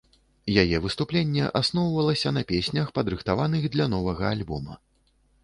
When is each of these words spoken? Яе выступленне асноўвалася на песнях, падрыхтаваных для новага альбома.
Яе 0.61 0.77
выступленне 0.85 1.45
асноўвалася 1.59 2.33
на 2.39 2.43
песнях, 2.53 2.91
падрыхтаваных 2.97 3.69
для 3.77 3.85
новага 3.97 4.23
альбома. 4.33 4.73